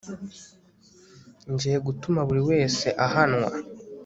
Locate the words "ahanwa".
3.05-3.49